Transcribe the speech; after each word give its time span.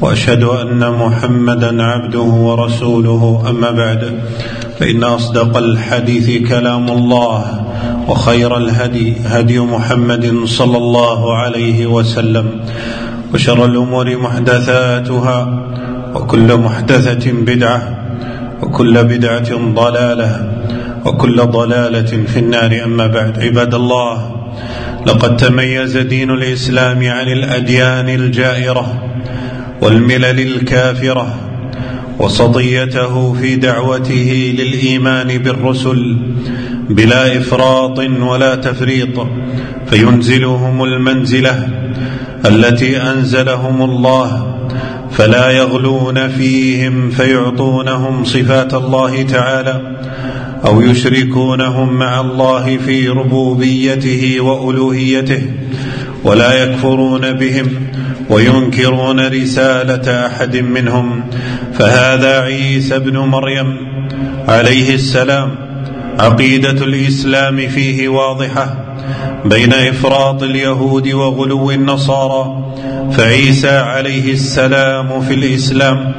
وأشهد 0.00 0.42
أن 0.42 0.92
محمدا 0.92 1.82
عبده 1.82 2.20
ورسوله. 2.20 3.44
أما 3.50 3.70
بعد 3.70 4.20
فإن 4.78 5.04
أصدق 5.04 5.56
الحديث 5.56 6.48
كلام 6.48 6.88
الله 6.88 7.66
وخير 8.08 8.56
الهدي 8.56 9.16
هدي 9.24 9.58
محمد 9.60 10.44
صلى 10.44 10.76
الله 10.76 11.36
عليه 11.36 11.86
وسلم 11.86 12.46
وشر 13.34 13.64
الأمور 13.64 14.16
محدثاتها 14.16 15.66
وكل 16.14 16.56
محدثة 16.56 17.32
بدعة 17.32 17.98
وكل 18.62 19.04
بدعة 19.04 19.50
ضلالة 19.74 20.52
وكل 21.06 21.36
ضلالة 21.46 22.24
في 22.26 22.38
النار. 22.38 22.84
أما 22.84 23.06
بعد 23.06 23.38
عباد 23.38 23.74
الله 23.74 24.36
لقد 25.06 25.36
تميز 25.36 25.96
دين 25.96 26.30
الإسلام 26.30 26.98
عن 26.98 27.28
الأديان 27.28 28.08
الجائرة. 28.08 29.09
والملل 29.80 30.40
الكافرة 30.40 31.34
وسطيته 32.18 33.32
في 33.32 33.56
دعوته 33.56 34.54
للإيمان 34.58 35.38
بالرسل 35.38 36.16
بلا 36.90 37.38
إفراط 37.38 37.98
ولا 37.98 38.54
تفريط 38.54 39.26
فينزلهم 39.86 40.84
المنزلة 40.84 41.68
التي 42.46 43.02
أنزلهم 43.02 43.82
الله 43.82 44.56
فلا 45.10 45.50
يغلون 45.50 46.28
فيهم 46.28 47.10
فيعطونهم 47.10 48.24
صفات 48.24 48.74
الله 48.74 49.22
تعالى 49.22 49.96
أو 50.66 50.80
يشركونهم 50.80 51.92
مع 51.94 52.20
الله 52.20 52.76
في 52.76 53.08
ربوبيته 53.08 54.40
وألوهيته 54.40 55.42
ولا 56.24 56.62
يكفرون 56.62 57.32
بهم 57.32 57.66
وينكرون 58.30 59.20
رسالة 59.28 60.26
أحد 60.26 60.56
منهم 60.56 61.24
فهذا 61.72 62.40
عيسى 62.40 62.96
ابن 62.96 63.18
مريم 63.18 63.76
عليه 64.48 64.94
السلام 64.94 65.54
عقيدة 66.18 66.84
الإسلام 66.84 67.68
فيه 67.68 68.08
واضحة 68.08 68.94
بين 69.44 69.72
إفراط 69.72 70.42
اليهود 70.42 71.08
وغلو 71.08 71.70
النصارى 71.70 72.74
فعيسى 73.12 73.70
عليه 73.70 74.32
السلام 74.32 75.20
في 75.20 75.34
الإسلام 75.34 76.12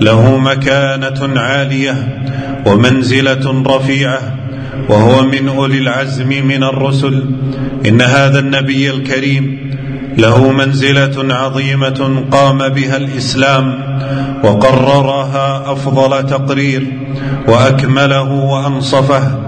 له 0.00 0.36
مكانة 0.36 1.40
عالية 1.40 2.22
ومنزلة 2.66 3.62
رفيعة 3.66 4.20
وهو 4.88 5.22
من 5.22 5.48
أولي 5.48 5.78
العزم 5.78 6.28
من 6.28 6.62
الرسل. 6.62 7.30
إن 7.86 8.00
هذا 8.02 8.38
النبي 8.38 8.90
الكريم 8.90 9.70
له 10.18 10.52
منزلة 10.52 11.34
عظيمة 11.34 12.24
قام 12.30 12.58
بها 12.58 12.96
الإسلام 12.96 13.74
وقررها 14.44 15.72
أفضل 15.72 16.26
تقرير 16.26 16.86
وأكمله 17.48 18.32
وأنصفه 18.32 19.38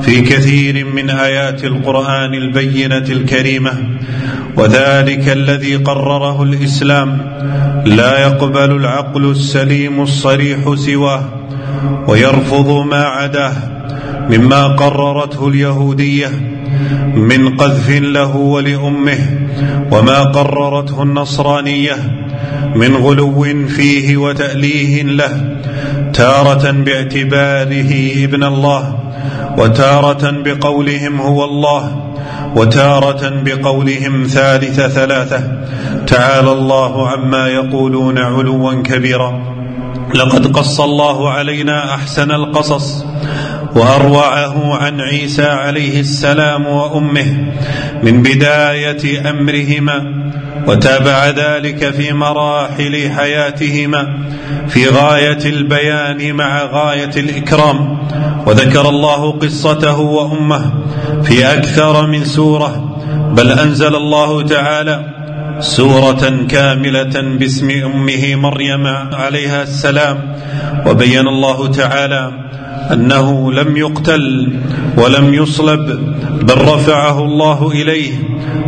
في 0.00 0.20
كثير 0.20 0.84
من 0.84 1.10
آيات 1.10 1.64
القرآن 1.64 2.34
البينة 2.34 2.96
الكريمة. 2.96 3.72
وذلك 4.56 5.28
الذي 5.28 5.76
قرره 5.76 6.42
الإسلام. 6.42 7.18
لا 7.86 8.18
يقبل 8.18 8.76
العقل 8.76 9.30
السليم 9.30 10.02
الصريح 10.02 10.74
سواه 10.74 11.24
ويرفض 12.08 12.68
ما 12.86 13.02
عداه. 13.04 13.79
مما 14.30 14.66
قررته 14.66 15.48
اليهودية 15.48 16.28
من 17.14 17.56
قذف 17.56 17.90
له 17.90 18.36
ولأمه 18.36 19.18
وما 19.92 20.20
قررته 20.22 21.02
النصرانية 21.02 21.96
من 22.76 22.96
غلو 22.96 23.44
فيه 23.68 24.16
وتأليه 24.16 25.02
له 25.02 25.56
تارة 26.12 26.70
باعتباره 26.70 28.12
ابن 28.24 28.44
الله 28.44 28.98
وتارة 29.58 30.30
بقولهم 30.30 31.20
هو 31.20 31.44
الله 31.44 32.12
وتارة 32.56 33.42
بقولهم 33.44 34.24
ثالث 34.24 34.80
ثلاثة. 34.80 35.42
تعالى 36.06 36.52
الله 36.52 37.08
عما 37.08 37.48
يقولون 37.48 38.18
علوا 38.18 38.82
كبيرا. 38.82 39.42
لقد 40.14 40.46
قص 40.46 40.80
الله 40.80 41.30
علينا 41.30 41.94
أحسن 41.94 42.30
القصص. 42.30 43.04
وأروعه 43.74 44.76
عن 44.76 45.00
عيسى 45.00 45.46
عليه 45.46 46.00
السلام 46.00 46.66
وأمه 46.66 47.52
من 48.02 48.22
بداية 48.22 49.30
أمرهما 49.30 50.30
وتابع 50.66 51.28
ذلك 51.28 51.90
في 51.90 52.12
مراحل 52.12 53.10
حياتهما 53.16 54.18
في 54.68 54.88
غاية 54.88 55.44
البيان 55.44 56.34
مع 56.34 56.62
غاية 56.62 57.10
الإكرام 57.16 57.98
وذكر 58.46 58.88
الله 58.88 59.32
قصته 59.32 59.98
وأمه 60.00 60.72
في 61.22 61.54
أكثر 61.54 62.06
من 62.06 62.24
سورة 62.24 62.98
بل 63.32 63.50
أنزل 63.50 63.96
الله 63.96 64.42
تعالى 64.42 65.04
سورة 65.60 66.46
كاملة 66.48 67.20
باسم 67.38 67.70
أمه 67.70 68.34
مريم 68.34 68.86
عليها 69.12 69.62
السلام 69.62 70.36
وبين 70.86 71.28
الله 71.28 71.66
تعالى 71.66 72.32
أنه 72.92 73.52
لم 73.52 73.76
يقتل 73.76 74.52
ولم 74.96 75.34
يصلب 75.34 76.14
بل 76.42 76.58
رفعه 76.58 77.24
الله 77.24 77.70
إليه 77.70 78.12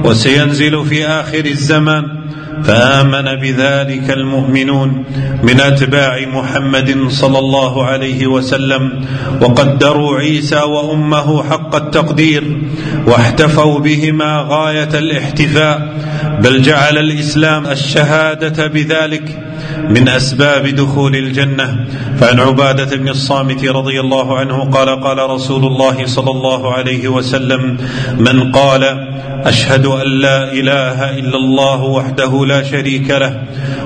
وسينزل 0.05 0.85
في 0.85 1.07
آخر 1.07 1.45
الزمان. 1.45 2.23
فآمن 2.65 3.41
بذلك 3.41 4.11
المؤمنون 4.11 5.05
من 5.43 5.61
أتباع 5.61 6.27
محمد 6.27 7.09
صلى 7.09 7.39
الله 7.39 7.85
عليه 7.87 8.27
وسلم 8.27 9.05
وقدروا 9.41 10.19
عيسى 10.19 10.57
وأمه 10.57 11.43
حق 11.43 11.75
التقدير 11.75 12.59
واحتفوا 13.07 13.79
بهما 13.79 14.47
غاية 14.49 14.89
الاحتفاء 14.95 15.95
بل 16.43 16.63
جعل 16.63 16.99
الإسلام 16.99 17.67
الشهادة 17.67 18.67
بذلك. 18.67 19.52
من 19.89 20.09
أسباب 20.09 20.67
دخول 20.67 21.17
الجنة 21.17 21.87
فعن 22.17 22.41
عبادة 22.41 22.97
بن 22.97 23.09
الصامت 23.09 23.65
رضي 23.65 24.01
الله 24.01 24.39
عنه 24.39 24.71
قال 24.71 25.01
قال 25.01 25.31
رسول 25.31 25.67
الله 25.67 26.07
صلى 26.07 26.31
الله 26.31 26.73
عليه 26.73 27.09
وسلم 27.09 27.77
من 28.19 28.53
قال 28.53 29.13
أشهد 29.45 29.87
أن 29.87 30.09
لا 30.09 30.53
إله 30.53 31.19
إلا 31.19 31.37
الله 31.37 31.83
وحده 31.83 32.47
لا 32.47 32.63
شريك 32.63 33.11
له 33.11 33.43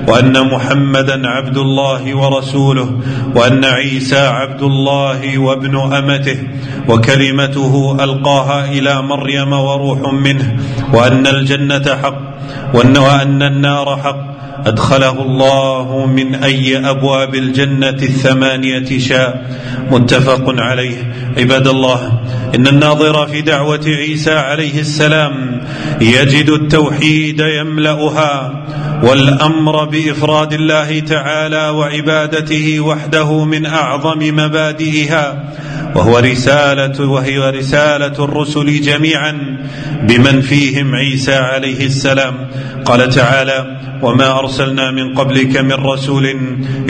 وأن 0.07 0.47
محمدا 0.53 1.27
عبد 1.27 1.57
الله 1.57 2.17
ورسوله 2.17 2.99
وأن 3.35 3.65
عيسى 3.65 4.19
عبد 4.19 4.61
الله 4.61 5.37
وابن 5.37 5.75
أمته 5.93 6.37
وكلمته 6.89 7.97
ألقاها 8.03 8.71
إلى 8.71 9.01
مريم 9.01 9.53
وروح 9.53 10.13
منه 10.13 10.55
وأن 10.93 11.27
الجنة 11.27 11.95
حق 12.03 12.19
وأن 12.73 13.43
النار 13.43 13.97
حق 14.03 14.36
أدخله 14.65 15.21
الله 15.21 16.05
من 16.05 16.35
أي 16.35 16.89
أبواب 16.89 17.35
الجنة 17.35 17.89
الثمانية 17.89 18.99
شاء. 18.99 19.45
متفق 19.91 20.43
عليه. 20.47 21.13
عباد 21.37 21.67
الله 21.67 22.19
إن 22.55 22.67
الناظر 22.67 23.27
في 23.27 23.41
دعوة 23.41 23.85
عيسى 23.85 24.33
عليه 24.33 24.79
السلام 24.79 25.61
يجد 26.01 26.49
التوحيد 26.49 27.39
يملأها 27.39 28.63
والأمر 29.03 29.85
بإفراد 29.85 30.53
الله 30.53 30.99
تعالى 30.99 31.69
وعبادته 31.69 32.79
وحده 32.79 33.43
من 33.45 33.65
أعظم 33.65 34.19
مبادئها. 34.19 35.43
وهو 35.97 36.17
رسالة 36.17 37.09
وهي 37.09 37.49
رسالة 37.49 38.23
الرسل 38.25 38.81
جميعا 38.81 39.57
بمن 40.03 40.41
فيهم 40.41 40.95
عيسى 40.95 41.35
عليه 41.35 41.85
السلام. 41.85 42.47
قال 42.85 43.09
تعالى 43.09 43.77
وما 44.01 44.39
أرسلنا 44.39 44.91
من 44.91 45.13
قبلك 45.13 45.57
من 45.57 45.73
رسول 45.73 46.25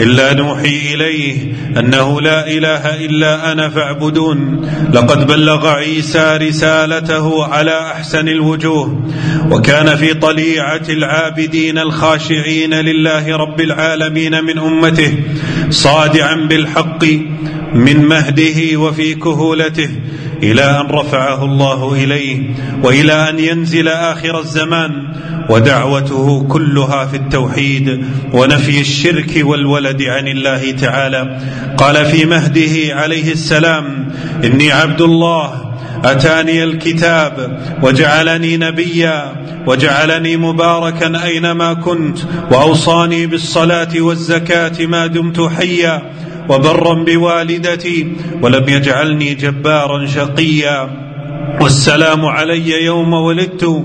إلا 0.00 0.34
نوحي 0.34 0.94
إليه 0.94 1.54
أنه 1.78 2.20
لا 2.20 2.50
إله 2.50 3.04
إلا 3.04 3.52
أنا 3.52 3.68
فاعبدون. 3.68 4.68
لقد 4.92 5.26
بلغ 5.26 5.68
عيسى 5.68 6.36
رسالته 6.36 7.44
على 7.44 7.80
أحسن 7.80 8.28
الوجوه 8.28 9.02
وكان 9.50 9.96
في 9.96 10.14
طليعة 10.14 10.86
العابدين 10.88 11.78
الخاشعين 11.78 12.74
لله 12.74 13.36
رب 13.36 13.60
العالمين 13.60 14.44
من 14.44 14.58
أمته 14.58 15.14
صادعا 15.70 16.34
بالحق 16.34 17.04
من 17.74 18.04
مهده 18.04 18.76
وفي 18.76 19.14
كهولته 19.14 19.90
إلى 20.42 20.80
أن 20.80 20.86
رفعه 20.86 21.44
الله 21.44 21.92
إليه 21.94 22.42
وإلى 22.82 23.28
أن 23.28 23.38
ينزل 23.38 23.88
آخر 23.88 24.40
الزمان 24.40 24.92
ودعوته 25.50 26.46
كلها 26.48 27.04
في 27.06 27.16
التوحيد 27.16 28.04
ونفي 28.32 28.80
الشرك 28.80 29.40
والولد 29.42 30.02
عن 30.02 30.28
الله 30.28 30.70
تعالى. 30.70 31.38
قال 31.78 32.06
في 32.06 32.24
مهده 32.24 32.94
عليه 32.94 33.32
السلام 33.32 34.08
إني 34.44 34.72
عبد 34.72 35.00
الله 35.00 35.68
أتاني 36.04 36.64
الكتاب 36.64 37.60
وجعلني 37.82 38.56
نبيا 38.56 39.32
وجعلني 39.66 40.36
مباركا 40.36 41.24
أينما 41.24 41.74
كنت 41.74 42.18
وأوصاني 42.50 43.26
بالصلاة 43.26 44.00
والزكاة 44.00 44.86
ما 44.86 45.06
دمت 45.06 45.40
حيا 45.40 46.02
وبرا 46.48 47.04
بوالدتي 47.04 48.12
ولم 48.42 48.68
يجعلني 48.68 49.34
جبارا 49.34 50.06
شقيا. 50.06 51.08
والسلام 51.60 52.26
علي 52.26 52.84
يوم 52.84 53.12
ولدت 53.12 53.84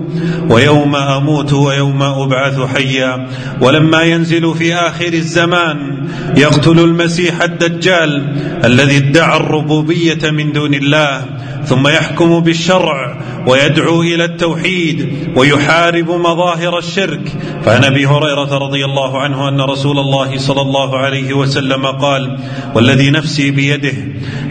ويوم 0.49 0.95
أموت 0.95 1.53
ويوم 1.53 2.03
أبعث 2.03 2.59
حيا. 2.59 3.27
ولما 3.61 4.01
ينزل 4.01 4.55
في 4.55 4.73
آخر 4.75 5.13
الزمان 5.13 6.07
يقتل 6.37 6.79
المسيح 6.79 7.41
الدجال 7.41 8.35
الذي 8.65 8.97
ادعى 8.97 9.37
الربوبية 9.37 10.31
من 10.31 10.51
دون 10.51 10.73
الله 10.73 11.25
ثم 11.65 11.87
يحكم 11.87 12.39
بالشرع 12.39 13.17
ويدعو 13.47 14.01
إلى 14.01 14.25
التوحيد 14.25 15.13
ويحارب 15.35 16.09
مظاهر 16.09 16.77
الشرك. 16.77 17.33
فعن 17.65 17.83
أبي 17.83 18.05
هريرة 18.05 18.57
رضي 18.57 18.85
الله 18.85 19.19
عنه 19.21 19.49
أن 19.49 19.61
رسول 19.61 19.99
الله 19.99 20.37
صلى 20.37 20.61
الله 20.61 20.97
عليه 20.97 21.33
وسلم 21.33 21.85
قال 21.85 22.39
والذي 22.75 23.09
نفسي 23.09 23.51
بيده 23.51 23.93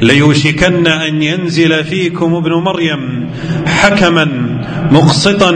ليوشكن 0.03 0.87
أن 0.87 1.23
ينزل 1.23 1.85
فيكم 1.85 2.35
ابن 2.35 2.53
مريم 2.53 3.31
حكما 3.67 4.29
مقسطا 4.91 5.53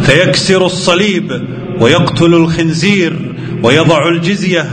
فيكسر 0.00 0.66
الصليب 0.66 1.42
ويقتل 1.80 2.34
الخنزير 2.34 3.16
ويضع 3.62 4.08
الجزية 4.08 4.66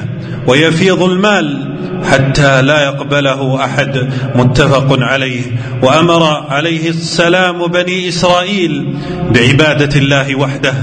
ويفيض 0.47 1.03
المال 1.03 1.70
حتى 2.11 2.61
لا 2.61 2.83
يقبله 2.83 3.65
أحد 3.65 4.09
متفق 4.35 4.87
عليه. 4.99 5.41
وأمر 5.83 6.23
عليه 6.49 6.89
السلام 6.89 7.67
بني 7.67 8.09
إسرائيل 8.09 8.95
بعبادة 9.31 9.99
الله 9.99 10.35
وحده 10.35 10.73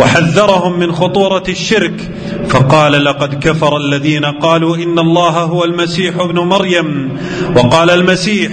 وحذرهم 0.00 0.78
من 0.78 0.92
خطورة 0.92 1.44
الشرك. 1.48 2.10
فقال 2.48 3.04
لقد 3.04 3.34
كفر 3.34 3.76
الذين 3.76 4.24
قالوا 4.24 4.76
إن 4.76 4.98
الله 4.98 5.30
هو 5.30 5.64
المسيح 5.64 6.16
ابن 6.18 6.38
مريم. 6.38 7.18
وقال 7.56 7.90
المسيح 7.90 8.52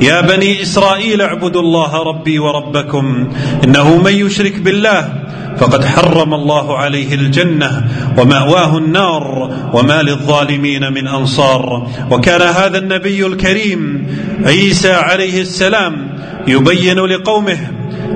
يا 0.00 0.20
بني 0.20 0.62
إسرائيل 0.62 1.22
اعبدوا 1.22 1.60
الله 1.60 2.02
ربي 2.02 2.38
وربكم 2.38 3.28
إنه 3.64 3.96
من 4.02 4.12
يشرك 4.12 4.60
بالله 4.60 5.12
فقد 5.58 5.84
حرم 5.84 6.34
الله 6.34 6.78
عليه 6.78 7.14
الجنة 7.14 7.84
ومأواه 8.18 8.78
النار 8.78 9.50
وما 9.72 10.02
للظالمين 10.02 10.92
من 10.92 11.08
أنصار 11.08 11.88
وكان 12.10 12.42
هذا 12.42 12.78
النبي 12.78 13.26
الكريم 13.26 14.06
عيسى 14.44 14.92
عليه 14.92 15.40
السلام 15.40 16.18
يبين 16.48 16.98
لقومه 16.98 17.58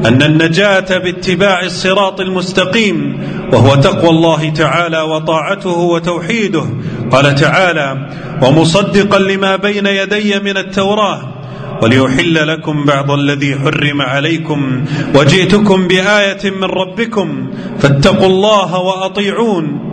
أن 0.06 0.22
النجاة 0.22 0.98
باتباع 0.98 1.62
الصراط 1.62 2.20
المستقيم 2.20 3.20
وهو 3.52 3.74
تقوى 3.74 4.10
الله 4.10 4.50
تعالى 4.50 5.00
وطاعته 5.00 5.78
وتوحيده. 5.78 6.64
قال 7.12 7.34
تعالى 7.34 8.08
ومصدقا 8.42 9.18
لما 9.18 9.56
بين 9.56 9.86
يدي 9.86 10.40
من 10.40 10.56
التوراة 10.56 11.37
وليحل 11.82 12.48
لكم 12.48 12.84
بعض 12.84 13.10
الذي 13.10 13.54
حرم 13.54 14.02
عليكم 14.02 14.84
وجئتكم 15.14 15.88
بآية 15.88 16.50
من 16.50 16.64
ربكم 16.64 17.50
فاتقوا 17.78 18.26
الله 18.26 18.78
وأطيعون 18.78 19.88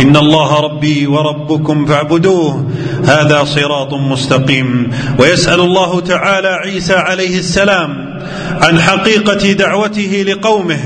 إن 0.00 0.16
الله 0.16 0.60
ربي 0.60 1.06
وربكم 1.06 1.86
فاعبدوه 1.86 2.70
هذا 3.04 3.44
صراط 3.44 3.94
مستقيم 3.94 4.90
ويسأل 5.18 5.60
الله 5.60 6.00
تعالى 6.00 6.48
عيسى 6.48 6.94
عليه 6.94 7.38
السلام 7.38 8.20
عن 8.60 8.80
حقيقة 8.80 9.52
دعوته 9.52 10.24
لقومه 10.28 10.80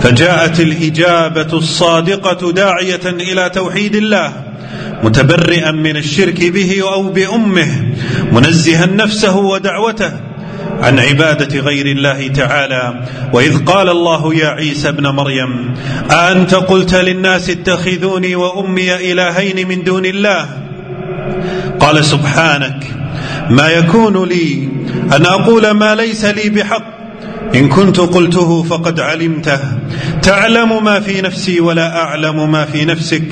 فجاءت 0.00 0.60
الإجابة 0.60 1.52
الصادقة 1.52 2.52
داعية 2.52 3.06
إلى 3.06 3.50
توحيد 3.50 3.94
الله 3.94 4.32
متبرئا 5.02 5.70
من 5.70 5.96
الشرك 5.96 6.50
به 6.50 6.82
أو 6.92 7.02
بأمه 7.02 7.92
منزها 8.32 8.86
نفسه 8.86 9.36
ودعوته 9.36 10.12
عن 10.80 10.98
عبادة 10.98 11.60
غير 11.60 11.86
الله 11.86 12.28
تعالى. 12.28 13.04
وإذ 13.32 13.64
قال 13.64 13.88
الله 13.88 14.34
يا 14.34 14.48
عيسى 14.48 14.88
ابن 14.88 15.06
مريم 15.06 15.74
أأنت 16.10 16.54
قلت 16.54 16.94
للناس 16.94 17.50
اتخذوني 17.50 18.36
وأمي 18.36 19.12
إلهين 19.12 19.68
من 19.68 19.84
دون 19.84 20.06
الله؟ 20.06 20.46
قال 21.80 22.04
سبحانك. 22.04 22.84
ما 23.50 23.68
يكون 23.68 24.28
لي 24.28 24.68
أن 25.16 25.26
أقول 25.26 25.70
ما 25.70 25.94
ليس 25.94 26.24
لي 26.24 26.48
بحق. 26.50 26.94
إن 27.54 27.68
كنت 27.68 28.00
قلته 28.00 28.62
فقد 28.62 29.00
علمته. 29.00 29.60
تعلم 30.22 30.84
ما 30.84 31.00
في 31.00 31.20
نفسي 31.20 31.60
ولا 31.60 31.96
أعلم 31.96 32.52
ما 32.52 32.64
في 32.64 32.84
نفسك. 32.84 33.28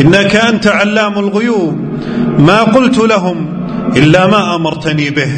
إنك 0.00 0.36
أنت 0.36 0.66
علام 0.66 1.18
الغيوب. 1.18 1.78
ما 2.38 2.62
قلت 2.62 2.98
لهم 2.98 3.46
إلا 3.96 4.26
ما 4.26 4.56
أمرتني 4.56 5.10
به. 5.10 5.32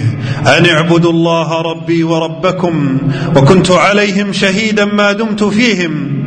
أن 0.59 0.67
اعبدوا 0.67 1.13
الله 1.13 1.63
ربي 1.63 2.05
وربكم 2.05 2.99
وكنت 3.37 3.71
عليهم 3.71 4.33
شهيدا 4.33 4.85
ما 4.85 5.13
دمت 5.13 5.45
فيهم. 5.45 6.23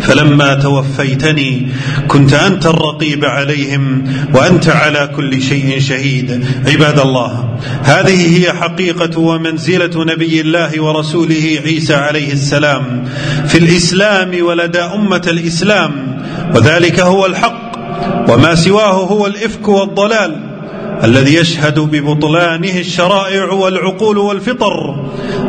فلما 0.00 0.54
توفيتني 0.54 1.68
كنت 2.08 2.32
أنت 2.32 2.66
الرقيب 2.66 3.24
عليهم 3.24 4.04
وأنت 4.34 4.68
على 4.68 5.10
كل 5.16 5.42
شيء 5.42 5.80
شهيد. 5.80 6.44
عباد 6.66 6.98
الله 7.00 7.58
هذه 7.82 8.38
هي 8.38 8.52
حقيقة 8.52 9.20
ومنزلة 9.20 10.04
نبي 10.04 10.40
الله 10.40 10.80
ورسوله 10.80 11.60
عيسى 11.64 11.94
عليه 11.94 12.32
السلام. 12.32 13.04
في 13.46 13.58
الإسلام 13.58 14.30
ولدى 14.40 14.80
أمة 14.80 15.22
الإسلام. 15.26 16.15
وذلك 16.54 17.00
هو 17.00 17.26
الحق 17.26 17.72
وما 18.28 18.54
سواه 18.54 18.92
هو 18.92 19.26
الإفك 19.26 19.68
والضلال. 19.68 20.55
الذي 21.04 21.34
يشهد 21.34 21.80
ببطلانه 21.80 22.78
الشرائع 22.78 23.52
والعقول 23.52 24.18
والفطر. 24.18 25.04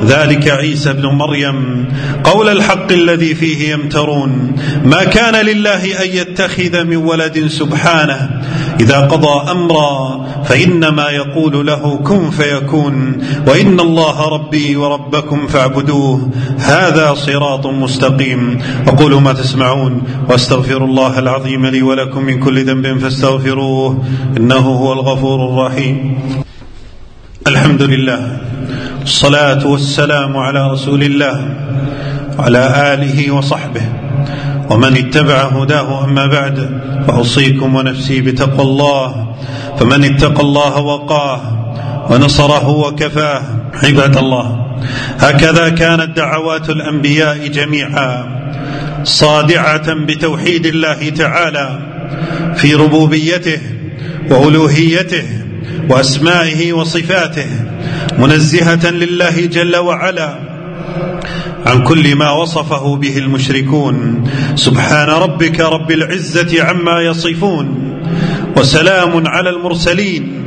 ذلك 0.05 0.47
عيسى 0.47 0.89
ابن 0.89 1.05
مريم. 1.05 1.85
قول 2.23 2.49
الحق 2.49 2.91
الذي 2.91 3.35
فيه 3.35 3.73
يمترون 3.73 4.55
ما 4.85 5.03
كان 5.03 5.45
لله 5.45 6.03
أن 6.03 6.09
يتخذ 6.13 6.83
من 6.83 6.95
ولد 6.95 7.47
سبحانه. 7.47 8.41
إذا 8.79 8.99
قضى 8.99 9.51
أمرا 9.51 10.25
فإنما 10.45 11.09
يقول 11.09 11.67
له 11.67 11.99
كن 12.03 12.29
فيكون. 12.29 13.17
وإن 13.47 13.79
الله 13.79 14.29
ربي 14.29 14.75
وربكم 14.75 15.47
فاعبدوه. 15.47 16.29
هذا 16.57 17.13
صراط 17.13 17.67
مستقيم. 17.67 18.59
أقول 18.87 19.21
ما 19.21 19.33
تسمعون 19.33 20.01
وأستغفر 20.29 20.85
الله 20.85 21.19
العظيم 21.19 21.65
لي 21.65 21.81
ولكم 21.81 22.23
من 22.23 22.39
كل 22.39 22.65
ذنب 22.65 22.97
فاستغفروه. 22.97 24.03
إنه 24.37 24.55
هو 24.55 24.93
الغفور 24.93 25.36
الرحيم. 25.45 26.17
الحمد 27.47 27.81
لله 27.81 28.37
الصلاة 29.03 29.67
والسلام 29.67 30.37
على 30.37 30.71
رسول 30.71 31.03
الله. 31.03 31.49
وعلى 32.39 32.93
آله 32.93 33.31
وصحبه. 33.31 33.81
ومن 34.69 34.97
اتبع 34.97 35.41
هداه 35.43 36.03
أما 36.03 36.25
بعد 36.27 36.81
فأوصيكم 37.07 37.75
ونفسي 37.75 38.21
بتقوى 38.21 38.61
الله. 38.61 39.35
فمن 39.79 40.03
اتقى 40.03 40.41
الله 40.41 40.77
وقاه 40.77 41.41
ونصره 42.11 42.69
وكفاه 42.69 43.41
عباد 43.83 44.17
الله. 44.17 44.65
هكذا 45.19 45.69
كانت 45.69 46.17
دعوات 46.17 46.69
الأنبياء 46.69 47.47
جميعا. 47.47 48.37
صادعة 49.03 49.93
بتوحيد 49.93 50.65
الله 50.65 51.09
تعالى 51.09 51.79
في 52.55 52.73
ربوبيته 52.73 53.59
وألوهيته 54.29 55.23
وأسمائه 55.89 56.73
وصفاته 56.73 57.47
منزهة 58.17 58.89
لله 58.91 59.45
جل 59.45 59.75
وعلا 59.75 60.39
عن 61.65 61.83
كل 61.83 62.15
ما 62.15 62.31
وصفه 62.31 62.95
به 62.95 63.17
المشركون. 63.17 64.23
سبحان 64.55 65.07
ربك 65.07 65.59
رب 65.59 65.91
العزة 65.91 66.63
عما 66.63 67.01
يصفون 67.01 67.67
وسلام 68.57 69.27
على 69.27 69.49
المرسلين 69.49 70.43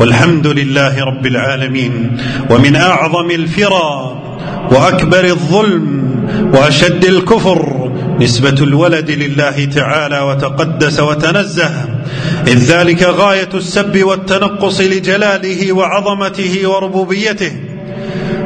والحمد 0.00 0.46
لله 0.46 1.04
رب 1.04 1.26
العالمين. 1.26 2.16
ومن 2.50 2.76
أعظم 2.76 3.30
الفرى 3.30 4.22
وأكبر 4.70 5.24
الظلم 5.24 6.08
وأشد 6.54 7.04
الكفر 7.04 7.92
نسبة 8.20 8.64
الولد 8.64 9.10
لله 9.10 9.64
تعالى 9.64 10.20
وتقدس 10.20 11.00
وتنزه 11.00 11.97
إذ 12.46 12.58
ذلك 12.58 13.02
غاية 13.02 13.48
السب 13.54 14.02
والتنقص 14.02 14.80
لجلاله 14.80 15.72
وعظمته 15.72 16.68
وربوبيته. 16.68 17.52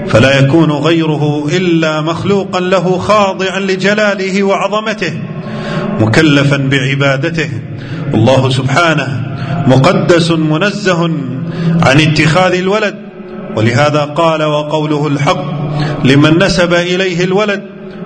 فلا 0.08 0.38
يكون 0.38 0.70
غيره 0.70 1.48
إلا 1.56 2.00
مخلوقا 2.00 2.60
له 2.60 2.98
خاضعا 2.98 3.60
لجلاله 3.60 4.42
وعظمته 4.42 5.12
مكلفا 6.00 6.56
بعبادته. 6.56 7.50
الله 8.14 8.50
سبحانه 8.50 9.08
مقدس 9.66 10.30
منزه 10.30 11.04
عن 11.82 12.00
اتخاذ 12.00 12.52
الولد 12.52 12.94
ولهذا 13.56 14.00
قال 14.00 14.42
وقوله 14.42 15.06
الحق 15.06 15.44
لمن 16.04 16.42
نسب 16.42 16.74
إليه 16.74 17.24
الولد 17.24 17.62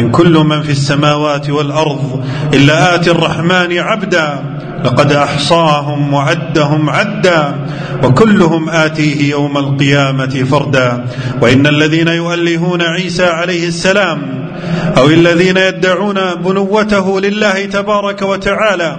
إن 0.00 0.10
كل 0.10 0.38
من 0.38 0.62
في 0.62 0.70
السماوات 0.70 1.50
والأرض 1.50 2.24
إلا 2.54 2.94
آتي 2.94 3.10
الرحمن 3.10 3.78
عبدا 3.78 4.54
لقد 4.84 5.12
أحصاهم 5.12 6.14
وعدهم 6.14 6.90
عدا 6.90 7.54
وكلهم 8.04 8.68
آتيه 8.68 9.30
يوم 9.30 9.58
القيامة 9.58 10.44
فردا 10.50 11.04
وإن 11.42 11.66
الذين 11.66 12.08
يؤلهون 12.08 12.82
عيسى 12.82 13.24
عليه 13.24 13.68
السلام 13.68 14.48
أو 14.96 15.06
الذين 15.06 15.56
يدعون 15.56 16.34
بنوته 16.34 17.20
لله 17.20 17.64
تبارك 17.66 18.22
وتعالى 18.22 18.96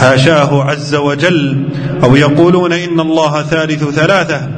حاشاه 0.00 0.62
عز 0.64 0.94
وجل 0.94 1.64
أو 2.04 2.16
يقولون 2.16 2.72
إن 2.72 3.00
الله 3.00 3.42
ثالث 3.42 3.84
ثلاثة 3.84 4.48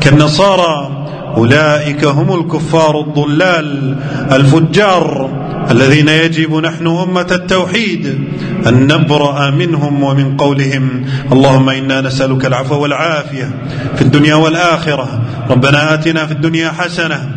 كالنصارى 0.00 0.95
أولئك 1.36 2.04
هم 2.04 2.40
الكفار 2.40 3.00
الضلال 3.00 3.96
الفجار 4.32 5.30
الذين 5.70 6.08
يجب 6.08 6.54
نحن 6.54 6.86
أمة 6.86 7.26
التوحيد 7.32 8.18
أن 8.66 8.86
نبرأ 8.86 9.50
منهم 9.50 10.02
ومن 10.02 10.36
قولهم. 10.36 11.04
اللهم 11.32 11.68
إنا 11.68 12.00
نسألك 12.00 12.46
العفو 12.46 12.78
والعافية 12.82 13.50
في 13.96 14.02
الدنيا 14.02 14.34
والآخرة. 14.34 15.22
ربنا 15.50 15.94
آتنا 15.94 16.26
في 16.26 16.32
الدنيا 16.32 16.70
حسنة 16.70 17.30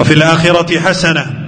وفي 0.00 0.12
الآخرة 0.14 0.78
حسنة. 0.78 1.43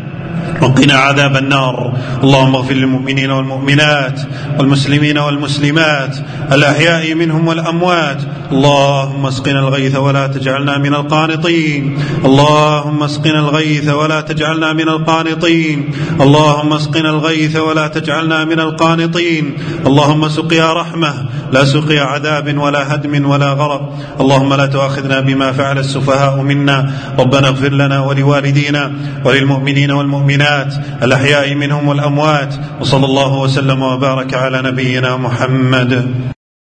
وقنا 0.63 0.95
عذاب 0.95 1.37
النار. 1.37 1.93
اللهم 2.25 2.55
اغفر 2.57 2.75
للمؤمنين 2.75 3.31
والمؤمنات 3.31 4.21
والمسلمين 4.59 5.19
والمسلمات 5.19 6.17
الأحياء 6.53 7.15
منهم 7.15 7.49
والأموات. 7.49 8.21
اللهم 8.53 9.27
اسقنا 9.27 9.59
الغيث 9.59 9.97
ولا 9.97 10.27
تجعلنا 10.27 10.79
من 10.79 10.95
القانطين. 10.95 11.99
اللهم 12.25 13.03
اسقنا 13.03 13.39
الغيث 13.39 13.89
ولا 13.89 14.21
تجعلنا 14.21 14.73
من 14.73 14.89
القانطين. 14.89 15.93
اللهم 16.21 16.73
اسقنا 16.73 17.11
الغيث 17.11 17.57
ولا 17.57 17.87
تجعلنا 17.89 18.45
من 18.45 18.61
القانطين. 18.61 19.55
اللهم 19.87 20.29
سقيا 20.29 20.73
رحمة 20.73 21.15
لا 21.53 21.65
سقيا 21.65 22.03
عذاب 22.03 22.59
ولا 22.59 22.95
هدم 22.95 23.27
ولا 23.27 23.53
غرق. 23.53 23.83
اللهم 24.21 24.55
لا 24.55 24.67
تؤاخذنا 24.67 25.21
بما 25.21 25.53
فعل 25.53 25.79
السفهاء 25.79 26.43
منا. 26.43 26.91
ربنا 27.19 27.49
اغفر 27.49 27.73
لنا 27.73 28.01
ولوالدينا 28.01 28.93
وللمؤمنين 29.25 29.91
والمؤمنات 29.91 30.46
والمؤمنات 30.47 31.03
الأحياء 31.03 31.55
منهم 31.55 31.89
والأموات. 31.89 32.55
وصلى 32.81 33.05
الله 33.05 33.39
وسلم 33.39 33.83
وبارك 33.83 34.35
على 34.35 34.63
نبينا 34.63 35.17
محمد. 35.17 36.36